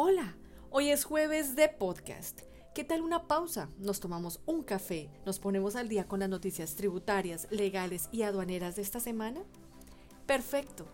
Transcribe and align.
Hola, 0.00 0.36
hoy 0.70 0.90
es 0.90 1.02
jueves 1.02 1.56
de 1.56 1.68
podcast. 1.68 2.42
¿Qué 2.72 2.84
tal 2.84 3.02
una 3.02 3.26
pausa? 3.26 3.68
Nos 3.78 3.98
tomamos 3.98 4.38
un 4.46 4.62
café, 4.62 5.10
nos 5.26 5.40
ponemos 5.40 5.74
al 5.74 5.88
día 5.88 6.06
con 6.06 6.20
las 6.20 6.28
noticias 6.28 6.76
tributarias, 6.76 7.48
legales 7.50 8.08
y 8.12 8.22
aduaneras 8.22 8.76
de 8.76 8.82
esta 8.82 9.00
semana. 9.00 9.40
Perfecto. 10.24 10.86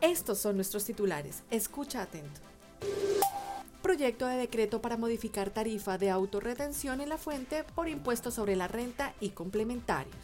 Estos 0.00 0.38
son 0.38 0.56
nuestros 0.56 0.86
titulares. 0.86 1.42
Escucha 1.50 2.00
atento. 2.00 2.40
Proyecto 3.82 4.26
de 4.26 4.38
decreto 4.38 4.80
para 4.80 4.96
modificar 4.96 5.50
tarifa 5.50 5.98
de 5.98 6.08
autorretención 6.08 7.02
en 7.02 7.10
la 7.10 7.18
fuente 7.18 7.62
por 7.74 7.90
impuestos 7.90 8.32
sobre 8.32 8.56
la 8.56 8.68
renta 8.68 9.12
y 9.20 9.32
complementarios. 9.32 10.16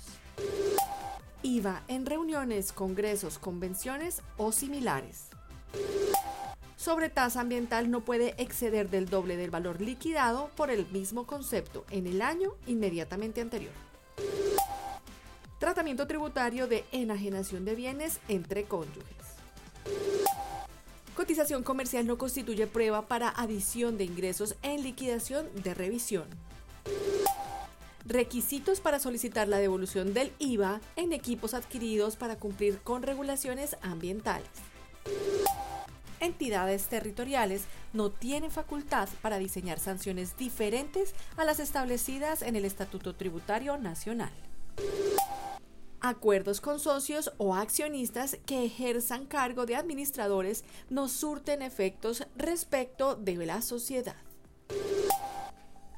IVA 1.43 1.83
en 1.87 2.07
reuniones, 2.07 2.73
congresos, 2.73 3.39
convenciones 3.39 4.23
o 4.39 4.53
similares 4.53 5.27
sobre 6.83 7.11
tasa 7.11 7.41
ambiental 7.41 7.93
no 7.93 8.01
puede 8.01 8.35
exceder 8.43 8.91
del 8.91 9.09
doble 9.09 9.37
del 9.37 9.53
valor 9.53 9.81
liquidado 9.81 10.51
por 10.57 10.69
el 10.69 10.85
mismo 10.89 11.29
concepto 11.29 11.85
en 11.91 12.09
el 12.09 12.21
año 12.21 12.55
inmediatamente 12.67 13.41
anterior. 13.41 13.73
Tratamiento 15.61 16.09
tributario 16.09 16.67
de 16.67 16.85
enajenación 16.91 17.65
de 17.65 17.77
bienes 17.77 18.19
entre 18.27 18.65
cónyuges. 18.65 19.07
Cotización 21.15 21.63
comercial 21.63 22.05
no 22.05 22.19
constituye 22.19 22.67
prueba 22.67 23.07
para 23.07 23.29
adición 23.29 23.97
de 23.97 24.03
ingresos 24.03 24.57
en 24.63 24.83
liquidación 24.83 25.49
de 25.63 25.75
revisión. 25.75 26.25
Requisitos 28.05 28.81
para 28.81 28.99
solicitar 28.99 29.47
la 29.47 29.59
devolución 29.59 30.15
del 30.15 30.33
IVA 30.41 30.81
en 30.97 31.13
equipos 31.13 31.55
adquiridos 31.55 32.17
para 32.17 32.41
cumplir 32.41 32.81
con 32.81 33.05
regulaciones 33.05 33.77
ambientales 33.83 34.51
entidades 36.23 36.87
territoriales 36.87 37.65
no 37.93 38.11
tienen 38.11 38.51
facultad 38.51 39.09
para 39.21 39.39
diseñar 39.39 39.79
sanciones 39.79 40.37
diferentes 40.37 41.15
a 41.37 41.45
las 41.45 41.61
establecidas 41.61 42.43
en 42.43 42.57
el 42.57 42.65
Estatuto 42.65 43.15
Tributario 43.15 43.77
Nacional. 43.77 44.33
Acuerdos 46.01 46.61
con 46.61 46.81
socios 46.81 47.33
o 47.39 47.55
accionistas 47.55 48.39
que 48.47 48.65
ejerzan 48.65 49.27
cargo 49.27 49.67
de 49.67 49.77
administradores 49.77 50.65
no 50.91 51.09
surten 51.09 51.63
efectos 51.63 52.27
respecto 52.37 53.15
de 53.15 53.37
la 53.47 53.63
sociedad. 53.63 54.17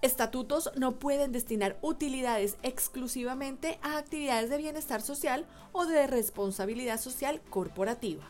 Estatutos 0.02 0.70
no 0.76 0.98
pueden 0.98 1.32
destinar 1.32 1.78
utilidades 1.80 2.56
exclusivamente 2.62 3.78
a 3.80 3.96
actividades 3.96 4.50
de 4.50 4.58
bienestar 4.58 5.00
social 5.00 5.46
o 5.72 5.86
de 5.86 6.06
responsabilidad 6.06 7.00
social 7.00 7.40
corporativa. 7.48 8.24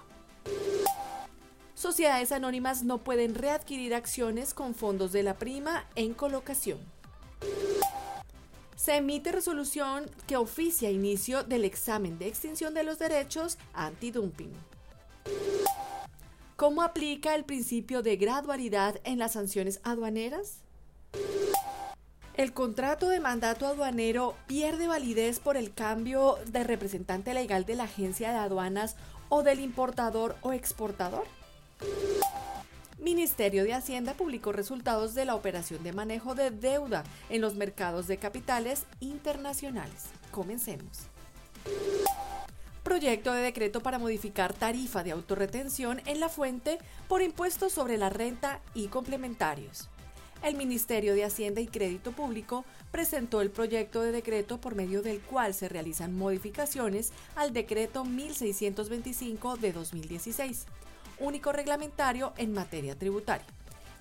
Sociedades 1.74 2.30
anónimas 2.30 2.84
no 2.84 2.98
pueden 2.98 3.34
readquirir 3.34 3.94
acciones 3.94 4.54
con 4.54 4.74
fondos 4.74 5.12
de 5.12 5.24
la 5.24 5.34
prima 5.34 5.84
en 5.96 6.14
colocación. 6.14 6.78
Se 8.76 8.96
emite 8.96 9.32
resolución 9.32 10.08
que 10.26 10.36
oficia 10.36 10.90
inicio 10.90 11.42
del 11.42 11.64
examen 11.64 12.18
de 12.18 12.28
extinción 12.28 12.74
de 12.74 12.84
los 12.84 12.98
derechos 12.98 13.58
antidumping. 13.72 14.52
¿Cómo 16.56 16.82
aplica 16.82 17.34
el 17.34 17.44
principio 17.44 18.02
de 18.02 18.16
gradualidad 18.16 19.00
en 19.02 19.18
las 19.18 19.32
sanciones 19.32 19.80
aduaneras? 19.82 20.58
El 22.34 22.52
contrato 22.52 23.08
de 23.08 23.20
mandato 23.20 23.66
aduanero 23.66 24.36
pierde 24.46 24.86
validez 24.86 25.40
por 25.40 25.56
el 25.56 25.72
cambio 25.72 26.38
de 26.46 26.62
representante 26.62 27.34
legal 27.34 27.64
de 27.64 27.74
la 27.74 27.84
agencia 27.84 28.30
de 28.30 28.38
aduanas 28.38 28.96
o 29.28 29.42
del 29.42 29.60
importador 29.60 30.36
o 30.42 30.52
exportador. 30.52 31.26
Ministerio 32.98 33.64
de 33.64 33.74
Hacienda 33.74 34.14
publicó 34.14 34.52
resultados 34.52 35.14
de 35.14 35.24
la 35.24 35.34
operación 35.34 35.82
de 35.82 35.92
manejo 35.92 36.34
de 36.34 36.50
deuda 36.50 37.04
en 37.28 37.42
los 37.42 37.54
mercados 37.54 38.06
de 38.06 38.16
capitales 38.16 38.86
internacionales. 39.00 40.06
Comencemos. 40.30 41.00
Proyecto 42.82 43.32
de 43.32 43.42
decreto 43.42 43.82
para 43.82 43.98
modificar 43.98 44.54
tarifa 44.54 45.02
de 45.02 45.12
autorretención 45.12 46.00
en 46.06 46.20
la 46.20 46.28
fuente 46.28 46.78
por 47.08 47.22
impuestos 47.22 47.72
sobre 47.72 47.98
la 47.98 48.10
renta 48.10 48.60
y 48.74 48.88
complementarios. 48.88 49.88
El 50.42 50.56
Ministerio 50.56 51.14
de 51.14 51.24
Hacienda 51.24 51.60
y 51.60 51.66
Crédito 51.66 52.12
Público 52.12 52.64
presentó 52.90 53.40
el 53.40 53.50
proyecto 53.50 54.02
de 54.02 54.12
decreto 54.12 54.60
por 54.60 54.74
medio 54.74 55.02
del 55.02 55.20
cual 55.20 55.54
se 55.54 55.68
realizan 55.68 56.16
modificaciones 56.16 57.12
al 57.34 57.52
decreto 57.52 58.04
1625 58.04 59.56
de 59.56 59.72
2016 59.72 60.66
único 61.18 61.52
reglamentario 61.52 62.32
en 62.36 62.52
materia 62.52 62.98
tributaria, 62.98 63.46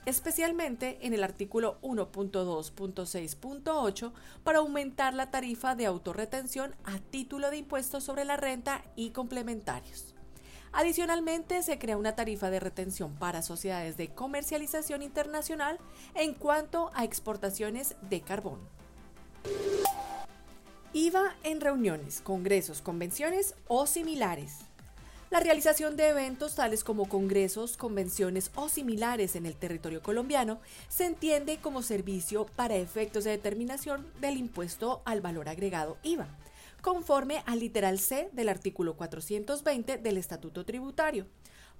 especialmente 0.05 0.97
en 1.01 1.13
el 1.13 1.23
artículo 1.23 1.77
1.2.6.8 1.81 4.11
para 4.43 4.59
aumentar 4.59 5.13
la 5.13 5.31
tarifa 5.31 5.75
de 5.75 5.85
autorretención 5.85 6.75
a 6.83 6.99
título 6.99 7.49
de 7.49 7.55
impuestos 7.57 8.03
sobre 8.03 8.25
la 8.25 8.35
renta 8.37 8.83
y 8.95 9.11
complementarios. 9.11 10.13
Adicionalmente, 10.75 11.61
se 11.61 11.77
crea 11.77 11.97
una 11.97 12.15
tarifa 12.15 12.49
de 12.49 12.59
retención 12.59 13.13
para 13.13 13.43
sociedades 13.43 13.95
de 13.95 14.09
comercialización 14.09 15.03
internacional 15.03 15.77
en 16.15 16.33
cuanto 16.33 16.89
a 16.95 17.03
exportaciones 17.03 17.95
de 18.09 18.21
carbón. 18.21 18.59
IVA 20.93 21.35
en 21.43 21.61
reuniones, 21.61 22.21
congresos, 22.21 22.81
convenciones 22.81 23.53
o 23.67 23.85
similares. 23.85 24.72
La 25.33 25.39
realización 25.39 25.97
de 25.97 26.09
eventos 26.09 26.53
tales 26.53 26.83
como 26.83 27.09
congresos, 27.09 27.75
convenciones 27.75 28.51
o 28.53 28.69
similares 28.69 29.35
en 29.35 29.47
el 29.47 29.55
territorio 29.55 29.99
colombiano 29.99 30.61
se 30.89 31.05
entiende 31.05 31.57
como 31.57 31.81
servicio 31.81 32.45
para 32.55 32.75
efectos 32.75 33.23
de 33.23 33.31
determinación 33.31 34.05
del 34.21 34.37
impuesto 34.37 35.01
al 35.05 35.21
valor 35.21 35.49
agregado 35.49 35.97
IVA, 36.03 36.27
conforme 36.83 37.41
al 37.47 37.61
literal 37.61 37.97
C 37.97 38.29
del 38.33 38.47
artículo 38.47 38.95
420 38.95 39.97
del 39.97 40.17
Estatuto 40.17 40.65
Tributario 40.65 41.25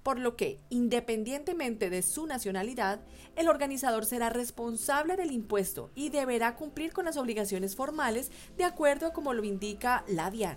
por 0.02 0.18
lo 0.18 0.34
que, 0.34 0.58
independientemente 0.68 1.90
de 1.90 2.02
su 2.02 2.26
nacionalidad, 2.26 3.02
el 3.36 3.48
organizador 3.48 4.04
será 4.04 4.30
responsable 4.30 5.16
del 5.16 5.30
impuesto 5.30 5.90
y 5.94 6.08
deberá 6.08 6.56
cumplir 6.56 6.92
con 6.92 7.04
las 7.04 7.16
obligaciones 7.16 7.76
formales 7.76 8.32
de 8.56 8.64
acuerdo 8.64 9.12
como 9.12 9.32
lo 9.32 9.44
indica 9.44 10.02
la 10.08 10.32
DIAN 10.32 10.56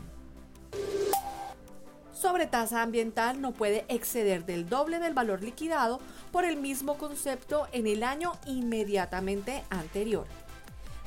sobre 2.18 2.48
tasa 2.48 2.82
ambiental 2.82 3.42
no 3.42 3.54
puede 3.54 3.86
exceder 3.90 4.46
del 4.46 4.68
doble 4.68 5.00
del 5.00 5.14
valor 5.14 5.44
liquidado 5.44 6.00
por 6.32 6.46
el 6.46 6.58
mismo 6.58 6.98
concepto 6.98 7.68
en 7.72 7.86
el 7.86 8.04
año 8.04 8.34
inmediatamente 8.46 9.64
anterior. 9.70 10.26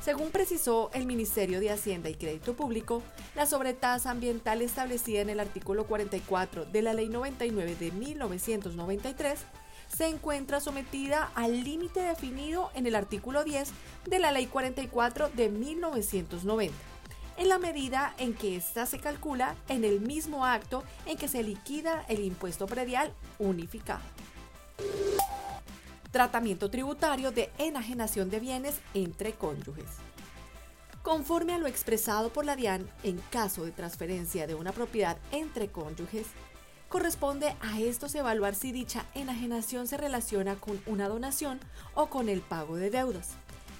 Según 0.01 0.31
precisó 0.31 0.89
el 0.93 1.05
Ministerio 1.05 1.59
de 1.59 1.69
Hacienda 1.69 2.09
y 2.09 2.15
Crédito 2.15 2.55
Público, 2.55 3.03
la 3.35 3.45
sobretasa 3.45 4.09
ambiental 4.09 4.61
establecida 4.61 5.21
en 5.21 5.29
el 5.29 5.39
artículo 5.39 5.85
44 5.85 6.65
de 6.65 6.81
la 6.81 6.93
Ley 6.93 7.09
99 7.09 7.75
de 7.75 7.91
1993 7.91 9.39
se 9.95 10.07
encuentra 10.07 10.61
sometida 10.61 11.29
al 11.35 11.63
límite 11.63 11.99
definido 11.99 12.71
en 12.73 12.87
el 12.87 12.95
artículo 12.95 13.43
10 13.43 13.69
de 14.05 14.19
la 14.19 14.31
Ley 14.31 14.47
44 14.47 15.29
de 15.29 15.49
1990 15.49 16.90
en 17.41 17.49
la 17.49 17.57
medida 17.57 18.13
en 18.19 18.35
que 18.35 18.55
ésta 18.55 18.85
se 18.85 18.99
calcula 18.99 19.55
en 19.67 19.83
el 19.83 19.99
mismo 19.99 20.45
acto 20.45 20.83
en 21.07 21.17
que 21.17 21.27
se 21.27 21.41
liquida 21.41 22.05
el 22.07 22.23
impuesto 22.23 22.67
predial 22.67 23.11
unificado. 23.39 24.03
Tratamiento 26.11 26.69
tributario 26.69 27.31
de 27.31 27.49
enajenación 27.57 28.29
de 28.29 28.39
bienes 28.39 28.75
entre 28.93 29.33
cónyuges. 29.33 29.87
Conforme 31.01 31.55
a 31.55 31.57
lo 31.57 31.65
expresado 31.65 32.31
por 32.31 32.45
la 32.45 32.55
DIAN, 32.55 32.87
en 33.01 33.17
caso 33.31 33.65
de 33.65 33.71
transferencia 33.71 34.45
de 34.45 34.53
una 34.53 34.71
propiedad 34.71 35.17
entre 35.31 35.69
cónyuges, 35.69 36.27
corresponde 36.89 37.55
a 37.59 37.79
estos 37.79 38.13
evaluar 38.13 38.53
si 38.53 38.71
dicha 38.71 39.07
enajenación 39.15 39.87
se 39.87 39.97
relaciona 39.97 40.57
con 40.57 40.79
una 40.85 41.09
donación 41.09 41.59
o 41.95 42.05
con 42.05 42.29
el 42.29 42.41
pago 42.41 42.75
de 42.75 42.91
deudas. 42.91 43.29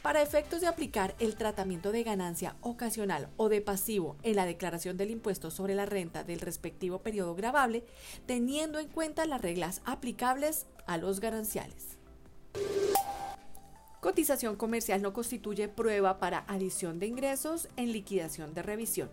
Para 0.02 0.24
efectos 0.24 0.62
de 0.62 0.68
aplicar 0.68 1.16
el 1.20 1.36
tratamiento 1.36 1.92
de 1.92 2.04
ganancia 2.04 2.56
ocasional 2.62 3.30
o 3.38 3.50
de 3.50 3.62
pasivo 3.62 4.18
en 4.24 4.36
la 4.36 4.48
declaración 4.48 4.98
del 4.98 5.12
impuesto 5.12 5.52
sobre 5.52 5.76
la 5.76 5.86
renta 5.86 6.24
del 6.24 6.40
respectivo 6.40 7.00
periodo 7.04 7.36
grabable, 7.36 7.86
teniendo 8.26 8.80
en 8.80 8.88
cuenta 8.88 9.28
las 9.28 9.42
reglas 9.42 9.82
aplicables 9.86 10.66
a 10.88 10.98
los 10.98 11.20
gananciales. 11.20 12.00
Cotización 14.00 14.56
comercial 14.56 15.04
no 15.04 15.14
constituye 15.14 15.68
prueba 15.68 16.18
para 16.18 16.46
adición 16.48 16.98
de 16.98 17.06
ingresos 17.06 17.70
en 17.78 17.92
liquidación 17.92 18.56
de 18.56 18.64
revisión. 18.64 19.12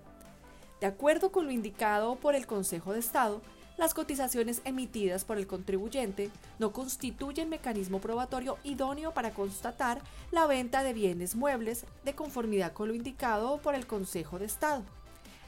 De 0.80 0.86
acuerdo 0.86 1.32
con 1.32 1.44
lo 1.44 1.52
indicado 1.52 2.16
por 2.16 2.34
el 2.34 2.46
Consejo 2.46 2.94
de 2.94 3.00
Estado, 3.00 3.42
las 3.78 3.94
cotizaciones 3.94 4.60
emitidas 4.64 5.24
por 5.24 5.38
el 5.38 5.46
contribuyente 5.46 6.30
no 6.58 6.72
constituyen 6.72 7.48
mecanismo 7.48 8.00
probatorio 8.00 8.58
idóneo 8.64 9.14
para 9.14 9.30
constatar 9.30 10.02
la 10.32 10.46
venta 10.46 10.82
de 10.82 10.92
bienes 10.92 11.36
muebles 11.36 11.86
de 12.04 12.14
conformidad 12.14 12.72
con 12.74 12.88
lo 12.88 12.94
indicado 12.94 13.58
por 13.62 13.74
el 13.74 13.86
Consejo 13.86 14.38
de 14.38 14.46
Estado. 14.46 14.82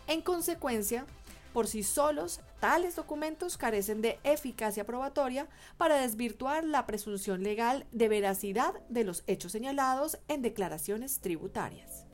En 0.07 0.23
consecuencia, 0.23 1.05
Por 1.53 1.67
sí 1.67 1.83
solos, 1.83 2.41
tales 2.61 2.95
documentos 2.95 3.57
carecen 3.57 4.03
de 4.03 4.19
eficacia 4.23 4.85
probatoria 4.85 5.49
para 5.77 5.97
desvirtuar 5.97 6.65
la 6.65 6.87
presunción 6.87 7.43
legal 7.43 7.87
de 7.91 8.09
veracidad 8.09 8.75
de 8.89 9.05
los 9.05 9.25
hechos 9.27 9.53
señalados 9.53 10.19
en 10.29 10.43
declaraciones 10.43 11.19
tributarias. 11.21 12.07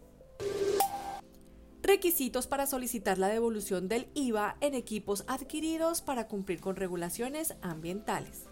Requisitos 1.87 2.49
para 2.49 2.67
solicitar 2.67 3.17
la 3.17 3.29
devolución 3.29 3.87
del 3.87 4.09
IVA 4.15 4.57
en 4.61 4.75
equipos 4.75 5.23
adquiridos 5.29 6.03
para 6.03 6.27
cumplir 6.27 6.61
con 6.61 6.75
regulaciones 6.75 7.55
ambientales. 7.63 8.43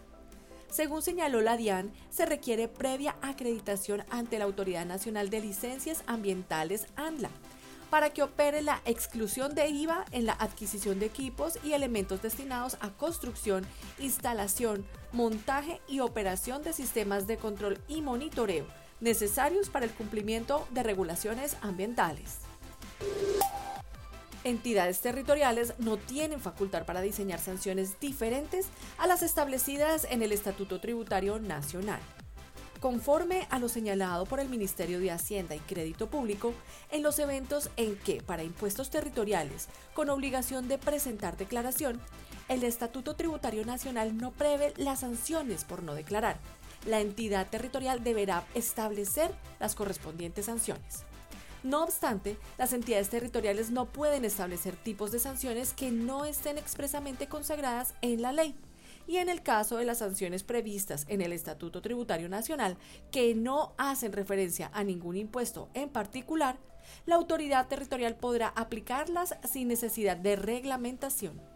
Según 0.71 1.01
señaló 1.01 1.41
la 1.41 1.57
DIAN, 1.57 1.91
se 2.09 2.25
requiere 2.25 2.69
previa 2.69 3.17
acreditación 3.21 4.05
ante 4.09 4.39
la 4.39 4.45
Autoridad 4.45 4.85
Nacional 4.85 5.29
de 5.29 5.41
Licencias 5.41 6.01
Ambientales 6.07 6.87
ANLA 6.95 7.29
para 7.89 8.11
que 8.11 8.23
opere 8.23 8.61
la 8.61 8.81
exclusión 8.85 9.53
de 9.53 9.67
IVA 9.67 10.05
en 10.11 10.25
la 10.27 10.33
adquisición 10.39 10.99
de 10.99 11.07
equipos 11.07 11.59
y 11.61 11.73
elementos 11.73 12.21
destinados 12.21 12.77
a 12.79 12.91
construcción, 12.91 13.67
instalación, 13.99 14.85
montaje 15.11 15.81
y 15.89 15.99
operación 15.99 16.63
de 16.63 16.71
sistemas 16.71 17.27
de 17.27 17.35
control 17.35 17.79
y 17.89 18.01
monitoreo 18.01 18.65
necesarios 19.01 19.69
para 19.69 19.83
el 19.83 19.91
cumplimiento 19.91 20.65
de 20.71 20.83
regulaciones 20.83 21.57
ambientales. 21.61 22.44
Entidades 24.43 25.01
territoriales 25.01 25.73
no 25.79 25.97
tienen 25.97 26.39
facultad 26.39 26.85
para 26.85 27.01
diseñar 27.01 27.39
sanciones 27.39 27.99
diferentes 27.99 28.67
a 28.97 29.07
las 29.07 29.23
establecidas 29.23 30.05
en 30.09 30.21
el 30.21 30.31
Estatuto 30.31 30.79
Tributario 30.79 31.39
Nacional 31.39 31.99
conforme 32.85 33.47
a 33.49 33.57
lo 33.57 33.67
señalado 33.67 34.27
por 34.27 34.39
el 34.39 34.47
Ministerio 34.47 34.99
de 34.99 35.09
Hacienda 35.09 35.55
y 35.55 35.59
Crédito 35.59 36.07
Público 36.07 36.53
en 36.91 37.01
los 37.01 37.17
eventos 37.17 37.71
en 37.77 37.95
que, 37.95 38.21
para 38.21 38.43
impuestos 38.43 38.91
territoriales, 38.91 39.69
con 39.95 40.11
obligación 40.11 40.67
de 40.67 40.77
presentar 40.77 41.35
declaración, 41.35 41.99
el 42.47 42.63
Estatuto 42.63 43.15
Tributario 43.15 43.65
Nacional 43.65 44.15
no 44.17 44.29
prevé 44.29 44.71
las 44.77 44.99
sanciones 44.99 45.63
por 45.63 45.81
no 45.81 45.95
declarar. 45.95 46.37
La 46.85 47.01
entidad 47.01 47.47
territorial 47.47 48.03
deberá 48.03 48.45
establecer 48.53 49.31
las 49.59 49.73
correspondientes 49.73 50.45
sanciones. 50.45 51.05
No 51.65 51.81
obstante, 51.83 52.37
las 52.59 52.73
entidades 52.73 53.09
territoriales 53.09 53.71
no 53.71 53.87
pueden 53.87 54.23
establecer 54.23 54.75
tipos 54.75 55.11
de 55.11 55.17
sanciones 55.17 55.73
que 55.73 55.89
no 55.89 56.23
estén 56.23 56.59
expresamente 56.59 57.25
consagradas 57.25 57.95
en 58.03 58.21
la 58.21 58.31
ley 58.31 58.55
y 59.07 59.17
en 59.17 59.29
el 59.29 59.41
caso 59.41 59.77
de 59.77 59.85
las 59.85 59.97
sanciones 59.97 60.43
previstas 60.43 61.05
en 61.09 61.21
el 61.21 61.33
Estatuto 61.33 61.81
Tributario 61.81 62.29
Nacional 62.29 62.77
que 63.09 63.33
no 63.33 63.73
hacen 63.79 64.13
referencia 64.13 64.69
a 64.75 64.83
ningún 64.83 65.17
impuesto 65.17 65.69
en 65.73 65.89
particular, 65.89 66.59
la 67.07 67.15
autoridad 67.15 67.67
territorial 67.67 68.15
podrá 68.15 68.49
aplicarlas 68.49 69.35
sin 69.43 69.67
necesidad 69.67 70.17
de 70.17 70.35
reglamentación. 70.35 71.54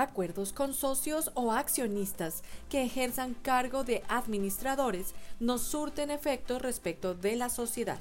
Acuerdos 0.00 0.54
con 0.54 0.72
socios 0.72 1.30
o 1.34 1.52
accionistas 1.52 2.42
que 2.70 2.82
ejerzan 2.82 3.34
cargo 3.34 3.84
de 3.84 4.02
administradores 4.08 5.14
no 5.40 5.58
surten 5.58 6.10
efectos 6.10 6.62
respecto 6.62 7.14
de 7.14 7.36
la 7.36 7.50
sociedad 7.50 7.98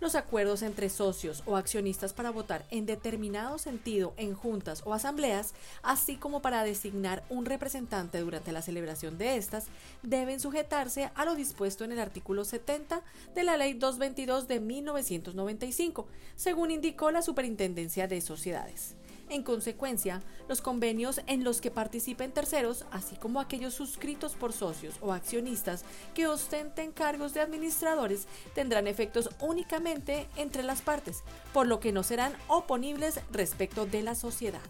los 0.00 0.14
acuerdos 0.14 0.62
entre 0.62 0.88
socios 0.88 1.42
o 1.46 1.56
accionistas 1.56 2.12
para 2.12 2.30
votar 2.30 2.64
en 2.70 2.86
determinado 2.86 3.58
sentido 3.58 4.14
en 4.16 4.34
juntas 4.34 4.82
o 4.84 4.94
asambleas, 4.94 5.54
así 5.82 6.16
como 6.16 6.40
para 6.42 6.64
designar 6.64 7.22
un 7.28 7.44
representante 7.44 8.18
durante 8.20 8.52
la 8.52 8.62
celebración 8.62 9.18
de 9.18 9.36
estas, 9.36 9.66
deben 10.02 10.40
sujetarse 10.40 11.10
a 11.14 11.24
lo 11.24 11.34
dispuesto 11.34 11.84
en 11.84 11.92
el 11.92 12.00
artículo 12.00 12.44
70 12.44 13.02
de 13.34 13.44
la 13.44 13.56
Ley 13.56 13.74
222 13.74 14.48
de 14.48 14.60
1995, 14.60 16.06
según 16.34 16.70
indicó 16.70 17.10
la 17.10 17.22
Superintendencia 17.22 18.08
de 18.08 18.20
Sociedades. 18.20 18.94
En 19.30 19.44
consecuencia, 19.44 20.22
los 20.48 20.60
convenios 20.60 21.20
en 21.28 21.44
los 21.44 21.60
que 21.60 21.70
participen 21.70 22.32
terceros, 22.32 22.84
así 22.90 23.14
como 23.14 23.40
aquellos 23.40 23.74
suscritos 23.74 24.34
por 24.34 24.52
socios 24.52 24.96
o 25.00 25.12
accionistas 25.12 25.84
que 26.14 26.26
ostenten 26.26 26.90
cargos 26.90 27.32
de 27.32 27.40
administradores, 27.40 28.26
tendrán 28.56 28.88
efectos 28.88 29.30
únicamente 29.38 30.26
entre 30.34 30.64
las 30.64 30.82
partes, 30.82 31.22
por 31.52 31.68
lo 31.68 31.78
que 31.78 31.92
no 31.92 32.02
serán 32.02 32.32
oponibles 32.48 33.20
respecto 33.30 33.86
de 33.86 34.02
la 34.02 34.16
sociedad. 34.16 34.60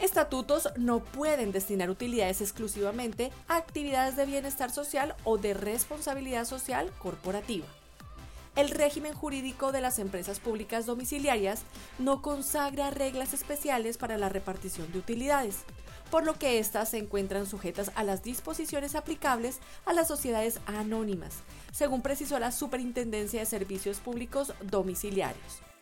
Estatutos 0.00 0.68
no 0.76 1.04
pueden 1.04 1.52
destinar 1.52 1.88
utilidades 1.88 2.40
exclusivamente 2.40 3.30
a 3.46 3.56
actividades 3.56 4.16
de 4.16 4.26
bienestar 4.26 4.72
social 4.72 5.14
o 5.22 5.38
de 5.38 5.54
responsabilidad 5.54 6.46
social 6.46 6.90
corporativa 6.98 7.66
el 8.56 8.70
régimen 8.70 9.14
jurídico 9.14 9.72
de 9.72 9.80
las 9.80 9.98
empresas 9.98 10.40
públicas 10.40 10.86
domiciliarias 10.86 11.62
no 11.98 12.22
consagra 12.22 12.90
reglas 12.90 13.34
especiales 13.34 13.98
para 13.98 14.18
la 14.18 14.28
repartición 14.28 14.90
de 14.92 14.98
utilidades, 14.98 15.64
por 16.10 16.24
lo 16.24 16.34
que 16.38 16.58
éstas 16.58 16.90
se 16.90 16.98
encuentran 16.98 17.46
sujetas 17.46 17.90
a 17.96 18.04
las 18.04 18.22
disposiciones 18.22 18.94
aplicables 18.94 19.58
a 19.84 19.92
las 19.92 20.08
sociedades 20.08 20.60
anónimas, 20.66 21.42
según 21.72 22.02
precisó 22.02 22.38
la 22.38 22.52
Superintendencia 22.52 23.40
de 23.40 23.46
Servicios 23.46 23.98
Públicos 23.98 24.54
Domiciliarios. 24.62 25.73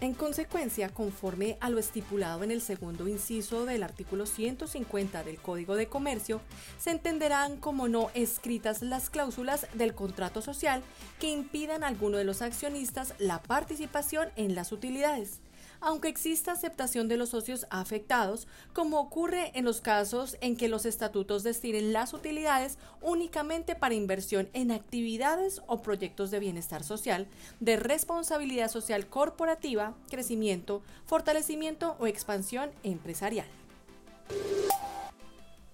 En 0.00 0.14
consecuencia, 0.14 0.88
conforme 0.88 1.58
a 1.60 1.68
lo 1.68 1.78
estipulado 1.78 2.42
en 2.42 2.50
el 2.50 2.62
segundo 2.62 3.06
inciso 3.06 3.66
del 3.66 3.82
artículo 3.82 4.24
150 4.24 5.22
del 5.24 5.36
Código 5.36 5.76
de 5.76 5.88
Comercio, 5.88 6.40
se 6.78 6.90
entenderán 6.90 7.58
como 7.58 7.86
no 7.86 8.10
escritas 8.14 8.80
las 8.80 9.10
cláusulas 9.10 9.66
del 9.74 9.94
contrato 9.94 10.40
social 10.40 10.82
que 11.18 11.30
impidan 11.30 11.84
a 11.84 11.88
alguno 11.88 12.16
de 12.16 12.24
los 12.24 12.40
accionistas 12.40 13.12
la 13.18 13.42
participación 13.42 14.30
en 14.36 14.54
las 14.54 14.72
utilidades 14.72 15.40
aunque 15.80 16.08
exista 16.08 16.52
aceptación 16.52 17.08
de 17.08 17.16
los 17.16 17.30
socios 17.30 17.66
afectados, 17.70 18.46
como 18.72 19.00
ocurre 19.00 19.52
en 19.54 19.64
los 19.64 19.80
casos 19.80 20.36
en 20.40 20.56
que 20.56 20.68
los 20.68 20.86
estatutos 20.86 21.42
destinen 21.42 21.92
las 21.92 22.14
utilidades 22.14 22.78
únicamente 23.00 23.74
para 23.74 23.94
inversión 23.94 24.48
en 24.52 24.70
actividades 24.70 25.62
o 25.66 25.82
proyectos 25.82 26.30
de 26.30 26.40
bienestar 26.40 26.84
social, 26.84 27.26
de 27.60 27.76
responsabilidad 27.76 28.70
social 28.70 29.06
corporativa, 29.06 29.94
crecimiento, 30.08 30.82
fortalecimiento 31.06 31.96
o 31.98 32.06
expansión 32.06 32.70
empresarial. 32.82 33.46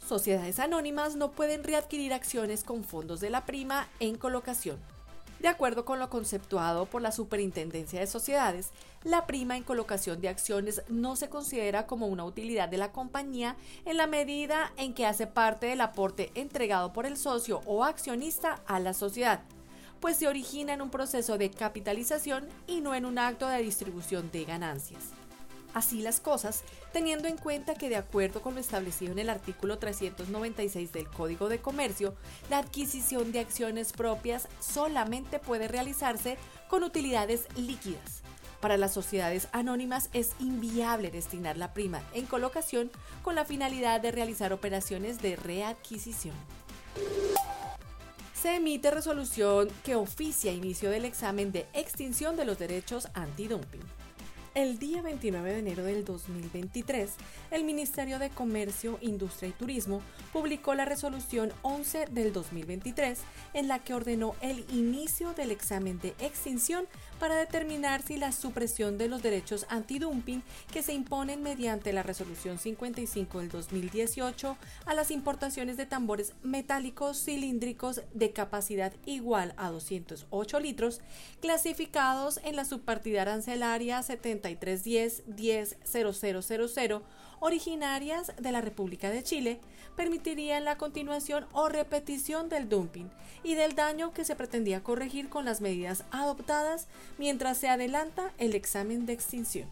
Sociedades 0.07 0.61
anónimas 0.61 1.17
no 1.17 1.33
pueden 1.33 1.65
readquirir 1.65 2.15
acciones 2.15 2.63
con 2.63 2.85
fondos 2.85 3.21
de 3.21 3.31
la 3.31 3.45
prima 3.45 3.89
en 3.99 4.17
colocación. 4.17 4.79
De 5.41 5.49
acuerdo 5.49 5.85
con 5.85 5.99
lo 5.99 6.09
conceptuado 6.09 6.87
por 6.87 7.03
la 7.03 7.13
Superintendencia 7.13 8.01
de 8.01 8.07
Sociedades, 8.07 8.71
la 9.05 9.27
prima 9.27 9.57
en 9.57 9.63
colocación 9.63 10.21
de 10.21 10.29
acciones 10.29 10.83
no 10.89 11.15
se 11.15 11.29
considera 11.29 11.87
como 11.87 12.07
una 12.07 12.25
utilidad 12.25 12.69
de 12.69 12.79
la 12.79 12.91
compañía 12.91 13.57
en 13.85 13.99
la 13.99 14.07
medida 14.07 14.73
en 14.77 14.95
que 14.95 15.07
hace 15.07 15.27
parte 15.27 15.67
del 15.67 15.83
aporte 15.83 16.31
entregado 16.35 16.93
por 16.93 17.05
el 17.05 17.17
socio 17.17 17.61
o 17.67 17.85
accionista 17.85 18.63
a 18.67 18.81
la 18.81 18.95
sociedad, 18.95 19.41
pues 20.01 20.17
se 20.17 20.27
origina 20.27 20.73
en 20.73 20.83
un 20.83 20.91
proceso 20.91 21.37
de 21.37 21.51
capitalización 21.51 22.49
y 22.67 22.81
no 22.81 22.95
en 22.95 23.05
un 23.05 23.19
acto 23.19 23.47
de 23.49 23.63
distribución 23.63 24.31
de 24.33 24.45
ganancias. 24.45 25.13
Así 25.77 26.01
las 26.01 26.21
cosas, 26.21 26.63
teniendo 26.95 27.29
en 27.29 27.37
cuenta 27.37 27.75
que 27.75 27.91
de 27.91 27.97
acuerdo 27.97 28.41
con 28.41 28.55
lo 28.55 28.61
establecido 28.61 29.13
en 29.13 29.19
el 29.19 29.29
artículo 29.29 29.77
396 29.77 30.91
del 30.91 31.07
Código 31.07 31.51
de 31.51 31.59
Comercio, 31.59 32.15
la 32.49 32.57
adquisición 32.57 33.31
de 33.31 33.41
acciones 33.41 33.93
propias 33.93 34.49
solamente 34.59 35.39
puede 35.39 35.69
realizarse 35.69 36.39
con 36.71 36.83
utilidades 36.83 37.47
líquidas. 37.57 38.23
Para 38.63 38.79
las 38.79 38.95
sociedades 38.95 39.49
anónimas 39.53 40.09
es 40.15 40.31
inviable 40.41 41.11
destinar 41.11 41.59
la 41.59 41.75
prima 41.75 42.01
en 42.15 42.25
colocación 42.25 42.91
con 43.23 43.35
la 43.35 43.45
finalidad 43.45 44.01
de 44.01 44.13
realizar 44.13 44.55
operaciones 44.55 45.21
de 45.21 45.37
readquisición. 45.37 46.35
Se 48.33 48.55
emite 48.55 48.91
resolución 48.91 49.69
que 49.85 49.95
oficia 49.95 50.55
inicio 50.55 50.89
del 50.89 51.05
examen 51.05 51.53
de 51.53 51.67
extinción 51.75 52.35
de 52.35 52.47
los 52.47 52.59
derechos 52.59 53.09
antidumping. 53.13 54.06
El 54.57 54.79
día 54.79 55.03
29 55.03 55.53
de 55.53 55.59
enero 55.59 55.85
del 55.85 56.03
2023, 56.07 57.11
el 57.51 57.65
Ministerio 57.65 58.19
de 58.19 58.31
Comercio, 58.31 58.99
Industria 59.03 59.51
y 59.51 59.53
Turismo 59.53 60.01
publicó 60.33 60.75
la 60.75 60.87
resolución 60.87 61.53
11 61.61 62.07
del 62.07 62.33
2023 62.33 63.19
en 63.53 63.69
la 63.69 63.81
que 63.81 63.93
ordenó 63.93 64.35
el 64.41 64.65
inicio 64.71 65.35
del 65.35 65.51
examen 65.51 65.99
de 66.01 66.15
extinción 66.21 66.87
para 67.21 67.37
determinar 67.37 68.01
si 68.01 68.17
la 68.17 68.33
supresión 68.33 68.97
de 68.97 69.09
los 69.09 69.23
derechos 69.23 69.67
antidumping 69.69 70.43
que 70.73 70.83
se 70.83 70.95
imponen 70.95 71.43
mediante 71.43 71.93
la 71.93 72.03
resolución 72.03 72.59
55 72.59 73.41
del 73.41 73.51
2018 73.51 74.57
a 74.87 74.95
las 74.95 75.11
importaciones 75.11 75.77
de 75.77 75.85
tambores 75.85 76.33
metálicos 76.43 77.23
cilíndricos 77.23 78.01
de 78.15 78.33
capacidad 78.33 78.95
igual 79.05 79.53
a 79.59 79.69
208 79.69 80.61
litros 80.61 81.03
clasificados 81.43 82.41
en 82.43 82.57
la 82.57 82.65
subpartida 82.65 83.21
arancelaria 83.21 84.03
70 84.03 84.46
8310 84.47 85.77
100000 85.85 87.03
originarias 87.41 88.33
de 88.39 88.53
la 88.53 88.61
República 88.61 89.11
de 89.11 89.23
Chile 89.23 89.61
permitirían 89.97 90.65
la 90.65 90.79
continuación 90.79 91.47
o 91.53 91.69
repetición 91.69 92.49
del 92.49 92.69
dumping 92.69 93.11
y 93.43 93.55
del 93.55 93.75
daño 93.75 94.13
que 94.13 94.25
se 94.25 94.37
pretendía 94.37 94.83
corregir 94.83 95.29
con 95.29 95.45
las 95.45 95.61
medidas 95.61 96.05
adoptadas 96.11 96.87
mientras 97.19 97.59
se 97.59 97.69
adelanta 97.69 98.33
el 98.39 98.55
examen 98.55 99.07
de 99.07 99.15
extinción. 99.15 99.69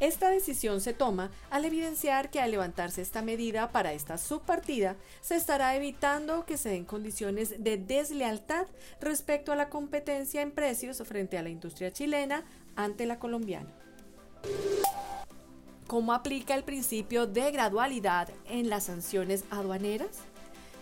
Esta 0.00 0.30
decisión 0.30 0.80
se 0.80 0.94
toma 0.94 1.30
al 1.50 1.66
evidenciar 1.66 2.30
que 2.30 2.40
al 2.40 2.50
levantarse 2.50 3.02
esta 3.02 3.20
medida 3.20 3.70
para 3.70 3.92
esta 3.92 4.16
subpartida, 4.16 4.96
se 5.20 5.36
estará 5.36 5.76
evitando 5.76 6.46
que 6.46 6.56
se 6.56 6.70
den 6.70 6.86
condiciones 6.86 7.62
de 7.62 7.76
deslealtad 7.76 8.66
respecto 9.00 9.52
a 9.52 9.56
la 9.56 9.68
competencia 9.68 10.40
en 10.40 10.52
precios 10.52 11.02
frente 11.06 11.36
a 11.36 11.42
la 11.42 11.50
industria 11.50 11.92
chilena 11.92 12.44
ante 12.76 13.04
la 13.04 13.18
colombiana. 13.18 13.68
¿Cómo 15.86 16.14
aplica 16.14 16.54
el 16.54 16.64
principio 16.64 17.26
de 17.26 17.50
gradualidad 17.50 18.30
en 18.48 18.70
las 18.70 18.84
sanciones 18.84 19.44
aduaneras? 19.50 20.20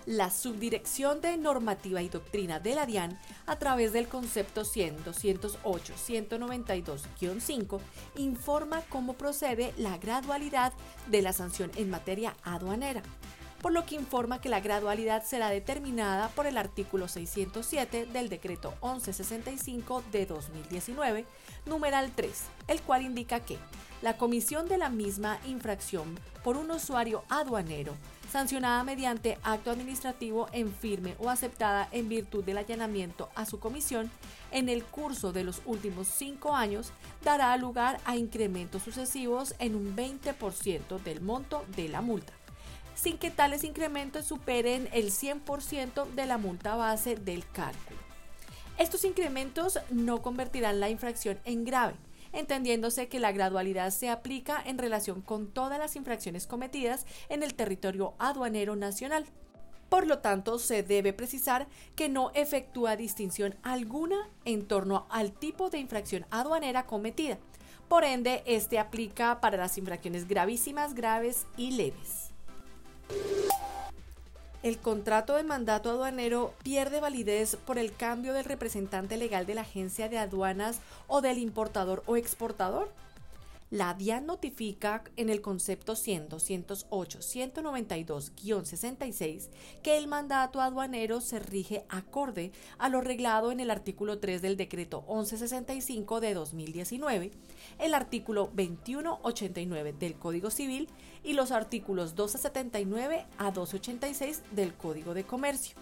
La 0.09 0.31
Subdirección 0.31 1.21
de 1.21 1.37
Normativa 1.37 2.01
y 2.01 2.09
Doctrina 2.09 2.59
de 2.61 2.75
la 2.75 2.87
DIAN, 2.87 3.19
a 3.45 3.59
través 3.59 3.93
del 3.93 4.09
concepto 4.09 4.65
100 4.65 5.05
208 5.05 5.95
192-5, 5.95 7.79
informa 8.17 8.81
cómo 8.89 9.13
procede 9.13 9.75
la 9.77 9.99
gradualidad 9.99 10.73
de 11.09 11.21
la 11.21 11.35
sanción 11.35 11.71
en 11.77 11.91
materia 11.91 12.35
aduanera 12.43 13.03
por 13.61 13.73
lo 13.73 13.85
que 13.85 13.97
informa 13.97 14.41
que 14.41 14.49
la 14.49 14.61
gradualidad 14.61 15.25
será 15.25 15.51
determinada 15.51 16.29
por 16.29 16.47
el 16.47 16.57
artículo 16.57 17.09
607 17.09 18.07
del 18.07 18.29
decreto 18.29 18.73
1165 18.83 20.05
de 20.13 20.27
2019, 20.27 21.27
numeral 21.67 22.13
3, 22.15 22.31
el 22.69 22.81
cual 22.83 23.03
indica 23.03 23.41
que 23.41 23.59
la 24.01 24.17
comisión 24.17 24.69
de 24.69 24.79
la 24.79 24.91
misma 24.91 25.41
infracción 25.45 26.21
por 26.45 26.57
un 26.57 26.71
usuario 26.71 27.25
aduanero 27.29 27.95
sancionada 28.31 28.85
mediante 28.85 29.39
acto 29.43 29.71
administrativo 29.71 30.49
en 30.53 30.73
firme 30.73 31.15
o 31.19 31.31
aceptada 31.31 31.89
en 31.93 32.09
virtud 32.09 32.45
del 32.45 32.59
allanamiento 32.59 33.31
a 33.35 33.47
su 33.47 33.59
comisión 33.59 34.11
en 34.51 34.69
el 34.69 34.85
curso 34.85 35.33
de 35.33 35.45
los 35.45 35.63
últimos 35.65 36.09
cinco 36.09 36.55
años 36.55 36.93
dará 37.25 37.57
lugar 37.57 38.01
a 38.05 38.17
incrementos 38.17 38.83
sucesivos 38.83 39.55
en 39.59 39.75
un 39.75 39.97
20% 39.97 41.01
del 41.03 41.21
monto 41.21 41.65
de 41.77 41.89
la 41.89 42.01
multa, 42.01 42.33
sin 42.95 43.19
que 43.19 43.31
tales 43.31 43.65
incrementos 43.65 44.27
superen 44.27 44.89
el 44.93 45.11
100% 45.11 46.09
de 46.11 46.27
la 46.27 46.39
multa 46.39 46.77
base 46.77 47.17
del 47.17 47.49
cálculo. 47.51 47.99
Estos 48.79 49.05
incrementos 49.05 49.81
no 49.91 50.23
convertirán 50.23 50.81
la 50.81 50.89
infracción 50.89 51.39
en 51.45 51.65
grave, 51.65 51.95
entendiéndose 52.33 53.09
que 53.09 53.21
la 53.21 53.33
gradualidad 53.33 53.91
se 53.91 54.09
aplica 54.09 54.63
en 54.65 54.79
relación 54.79 55.23
con 55.23 55.49
todas 55.49 55.79
las 55.79 55.97
infracciones 55.97 56.47
cometidas 56.47 57.07
en 57.29 57.43
el 57.43 57.55
territorio 57.55 58.15
aduanero 58.19 58.77
nacional. 58.77 59.27
Por 59.89 60.07
lo 60.07 60.19
tanto, 60.19 60.59
se 60.59 60.83
debe 60.83 61.13
precisar 61.13 61.67
que 61.97 62.09
no 62.09 62.31
efectúa 62.35 62.97
distinción 62.97 63.57
alguna 63.63 64.29
en 64.45 64.67
torno 64.67 65.07
al 65.11 65.33
tipo 65.33 65.71
de 65.71 65.79
infracción 65.79 66.27
aduanera 66.31 66.87
cometida. 66.87 67.39
Por 67.89 68.05
ende, 68.05 68.43
este 68.45 68.79
aplica 68.79 69.41
para 69.41 69.57
las 69.57 69.79
infracciones 69.79 70.29
gravísimas, 70.29 70.95
graves 70.95 71.47
y 71.57 71.71
leves 71.71 72.28
el 74.63 74.79
contrato 74.79 75.37
de 75.37 75.45
mandato 75.45 75.91
aduanero 75.91 76.53
pierde 76.63 77.01
validez 77.01 77.57
por 77.65 77.79
el 77.79 77.95
cambio 77.95 78.33
del 78.33 78.45
representante 78.45 79.17
legal 79.17 79.47
de 79.47 79.55
la 79.55 79.61
agencia 79.61 80.09
de 80.09 80.19
aduanas 80.19 80.81
o 81.07 81.21
del 81.21 81.39
importador 81.39 82.03
o 82.07 82.17
exportador? 82.17 82.91
La 83.71 83.93
DIAN 83.93 84.25
notifica 84.25 85.05
en 85.17 85.29
el 85.29 85.43
concepto 85.43 85.95
100, 85.95 86.31
208, 86.31 87.19
192-66 87.19 89.51
que 89.83 89.99
el 89.99 90.07
mandato 90.07 90.63
aduanero 90.63 91.21
se 91.21 91.39
rige 91.39 91.85
acorde 91.91 92.51
a 92.79 92.89
lo 92.89 93.03
reglado 93.03 93.53
en 93.53 93.61
el 93.61 93.71
artículo 93.71 94.21
3 94.21 94.41
del 94.41 94.57
decreto 94.57 95.03
1165 95.03 96.21
de 96.21 96.33
2019, 96.33 97.31
el 97.79 97.93
artículo 97.93 98.45
2189 98.55 99.93
del 99.93 100.15
Código 100.15 100.49
Civil 100.49 100.89
y 101.23 101.35
los 101.35 101.51
artículos 101.51 102.15
279 102.15 103.27
a 103.37 103.51
286 103.51 104.45
del 104.53 104.73
Código 104.73 105.13
de 105.13 105.25
Comercio. 105.25 105.77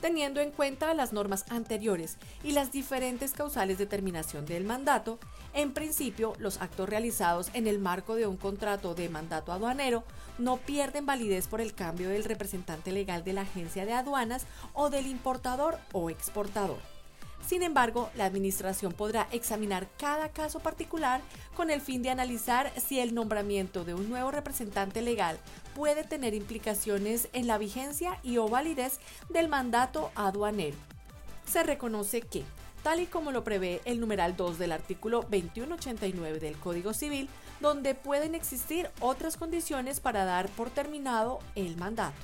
Teniendo 0.00 0.40
en 0.40 0.50
cuenta 0.50 0.92
las 0.94 1.12
normas 1.12 1.44
anteriores 1.48 2.16
y 2.42 2.50
las 2.52 2.72
diferentes 2.72 3.32
causales 3.32 3.78
de 3.78 3.86
terminación 3.86 4.46
del 4.46 4.64
mandato, 4.64 5.20
en 5.54 5.72
principio 5.72 6.34
los 6.38 6.60
actos 6.60 6.88
realizados 6.88 7.50
en 7.54 7.66
el 7.66 7.78
marco 7.78 8.16
de 8.16 8.26
un 8.26 8.36
contrato 8.36 8.94
de 8.94 9.08
mandato 9.08 9.52
aduanero 9.52 10.04
no 10.38 10.56
pierden 10.58 11.06
validez 11.06 11.46
por 11.46 11.60
el 11.60 11.74
cambio 11.74 12.08
del 12.08 12.24
representante 12.24 12.92
legal 12.92 13.24
de 13.24 13.32
la 13.32 13.42
agencia 13.42 13.86
de 13.86 13.92
aduanas 13.92 14.46
o 14.72 14.90
del 14.90 15.06
importador 15.06 15.78
o 15.92 16.10
exportador. 16.10 16.78
Sin 17.46 17.62
embargo, 17.62 18.10
la 18.16 18.24
Administración 18.24 18.92
podrá 18.92 19.28
examinar 19.30 19.86
cada 19.98 20.30
caso 20.30 20.60
particular 20.60 21.20
con 21.54 21.70
el 21.70 21.82
fin 21.82 22.02
de 22.02 22.08
analizar 22.08 22.72
si 22.80 23.00
el 23.00 23.14
nombramiento 23.14 23.84
de 23.84 23.92
un 23.94 24.08
nuevo 24.08 24.30
representante 24.30 25.02
legal 25.02 25.38
puede 25.74 26.04
tener 26.04 26.32
implicaciones 26.32 27.28
en 27.34 27.46
la 27.46 27.58
vigencia 27.58 28.18
y 28.22 28.38
o 28.38 28.48
validez 28.48 28.98
del 29.28 29.48
mandato 29.48 30.10
aduanero. 30.14 30.76
Se 31.46 31.62
reconoce 31.62 32.22
que, 32.22 32.44
tal 32.84 33.00
y 33.00 33.06
como 33.06 33.32
lo 33.32 33.42
prevé 33.44 33.80
el 33.86 33.98
numeral 33.98 34.36
2 34.36 34.58
del 34.58 34.70
artículo 34.70 35.22
2189 35.22 36.38
del 36.38 36.58
Código 36.58 36.92
Civil, 36.92 37.30
donde 37.60 37.94
pueden 37.94 38.34
existir 38.34 38.90
otras 39.00 39.38
condiciones 39.38 40.00
para 40.00 40.26
dar 40.26 40.50
por 40.50 40.68
terminado 40.68 41.40
el 41.54 41.76
mandato. 41.78 42.14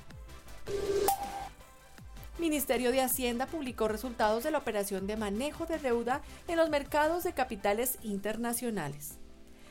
Ministerio 2.38 2.92
de 2.92 3.00
Hacienda 3.00 3.46
publicó 3.46 3.88
resultados 3.88 4.44
de 4.44 4.50
la 4.50 4.58
operación 4.58 5.06
de 5.06 5.16
manejo 5.16 5.64
de 5.64 5.78
deuda 5.78 6.20
en 6.46 6.58
los 6.58 6.68
mercados 6.68 7.24
de 7.24 7.32
capitales 7.32 7.98
internacionales. 8.02 9.18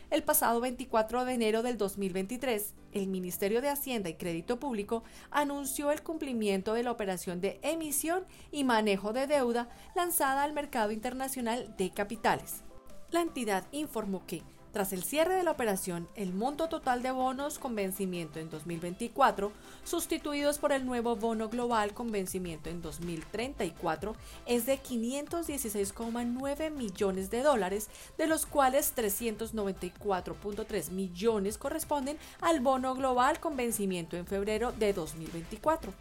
El 0.10 0.24
pasado 0.24 0.60
24 0.60 1.24
de 1.24 1.34
enero 1.34 1.62
del 1.62 1.78
2023, 1.78 2.74
el 2.94 3.06
Ministerio 3.06 3.62
de 3.62 3.70
Hacienda 3.70 4.10
y 4.10 4.16
Crédito 4.16 4.60
Público 4.60 5.04
anunció 5.30 5.92
el 5.92 6.02
cumplimiento 6.02 6.74
de 6.74 6.82
la 6.82 6.92
operación 6.92 7.42
de 7.42 7.60
emisión 7.62 8.24
y 8.52 8.64
manejo 8.64 9.14
de 9.14 9.28
deuda 9.28 9.70
lanzada 9.96 10.42
al 10.44 10.54
mercado 10.54 10.92
internacional 10.92 11.76
de 11.78 11.92
capitales. 11.92 12.64
La 13.12 13.22
entidad 13.22 13.68
informó 13.72 14.26
que 14.26 14.42
tras 14.72 14.94
el 14.94 15.04
cierre 15.04 15.36
de 15.36 15.44
la 15.44 15.52
operación, 15.52 16.08
el 16.16 16.34
monto 16.34 16.70
total 16.70 17.02
de 17.02 17.12
bonos 17.12 17.60
con 17.60 17.76
vencimiento 17.76 18.40
en 18.40 18.50
2024, 18.50 19.52
sustituidos 19.84 20.60
por 20.60 20.72
el 20.72 20.86
nuevo 20.86 21.16
bono 21.16 21.50
global 21.50 21.94
con 21.94 22.12
vencimiento 22.12 22.70
en 22.70 22.82
2034, 22.82 24.16
es 24.46 24.66
de 24.66 24.80
516,9 24.80 26.72
millones 26.72 27.30
de 27.30 27.42
dólares, 27.42 27.90
de 28.18 28.28
los 28.28 28.46
cuales 28.46 28.94
394.3 28.96 30.92
millones 30.92 31.58
corresponden 31.58 32.18
al 32.42 32.60
bono 32.60 32.94
global 32.96 33.40
con 33.40 33.56
vencimiento 33.56 34.18
en 34.18 34.28
febrero 34.28 34.72
de 34.72 34.94
2024 34.94 35.94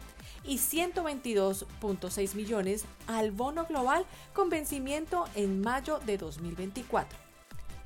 y 0.43 0.57
122.6 0.57 2.35
millones 2.35 2.85
al 3.07 3.31
bono 3.31 3.65
global 3.65 4.05
con 4.33 4.49
vencimiento 4.49 5.25
en 5.35 5.61
mayo 5.61 5.99
de 6.05 6.17
2024. 6.17 7.28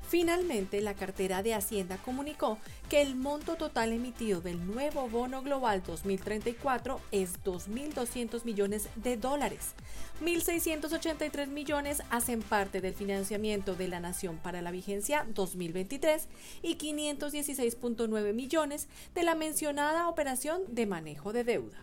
Finalmente, 0.08 0.80
la 0.80 0.94
cartera 0.94 1.42
de 1.42 1.54
Hacienda 1.54 1.96
comunicó 1.96 2.58
que 2.88 3.00
el 3.00 3.16
monto 3.16 3.56
total 3.56 3.92
emitido 3.92 4.40
del 4.40 4.64
nuevo 4.66 5.08
bono 5.08 5.42
global 5.42 5.82
2034 5.84 7.00
es 7.10 7.42
2.200 7.42 8.44
millones 8.44 8.88
de 8.96 9.16
dólares. 9.16 9.74
1.683 10.22 11.48
millones 11.48 12.02
hacen 12.10 12.42
parte 12.42 12.80
del 12.80 12.94
financiamiento 12.94 13.74
de 13.74 13.88
la 13.88 14.00
Nación 14.00 14.38
para 14.38 14.62
la 14.62 14.70
vigencia 14.70 15.26
2023 15.34 16.28
y 16.62 16.76
516.9 16.76 18.32
millones 18.34 18.88
de 19.14 19.22
la 19.22 19.34
mencionada 19.34 20.08
operación 20.08 20.62
de 20.68 20.86
manejo 20.86 21.32
de 21.32 21.44
deuda. 21.44 21.78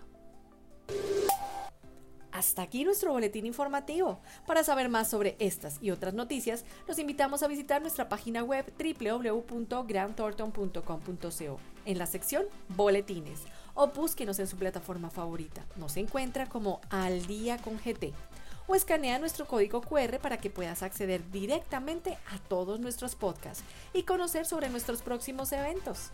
Hasta 2.31 2.61
aquí 2.61 2.85
nuestro 2.85 3.11
boletín 3.11 3.45
informativo. 3.45 4.21
Para 4.47 4.63
saber 4.63 4.87
más 4.89 5.09
sobre 5.09 5.35
estas 5.39 5.79
y 5.81 5.91
otras 5.91 6.13
noticias, 6.13 6.63
los 6.87 6.99
invitamos 6.99 7.43
a 7.43 7.47
visitar 7.47 7.81
nuestra 7.81 8.07
página 8.09 8.43
web 8.43 8.73
www.grandthornton.com.co 8.77 11.59
en 11.85 11.97
la 11.97 12.05
sección 12.05 12.45
Boletines 12.69 13.41
o 13.73 13.87
búsquenos 13.87 14.39
en 14.39 14.47
su 14.47 14.55
plataforma 14.57 15.09
favorita. 15.09 15.65
Nos 15.75 15.97
encuentra 15.97 16.47
como 16.47 16.79
Al 16.89 17.25
Día 17.25 17.57
con 17.57 17.77
GT 17.77 18.13
o 18.67 18.75
escanea 18.75 19.19
nuestro 19.19 19.47
código 19.47 19.81
QR 19.81 20.19
para 20.19 20.37
que 20.37 20.49
puedas 20.49 20.83
acceder 20.83 21.29
directamente 21.31 22.17
a 22.31 22.37
todos 22.47 22.79
nuestros 22.79 23.15
podcasts 23.15 23.63
y 23.93 24.03
conocer 24.03 24.45
sobre 24.45 24.69
nuestros 24.69 25.01
próximos 25.01 25.51
eventos. 25.51 26.11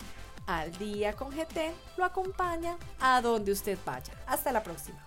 Al 0.47 0.71
Día 0.77 1.13
con 1.13 1.29
GT 1.29 1.71
lo 1.97 2.05
acompaña 2.05 2.77
a 2.99 3.21
donde 3.21 3.51
usted 3.51 3.77
vaya. 3.85 4.13
Hasta 4.25 4.51
la 4.51 4.63
próxima. 4.63 5.06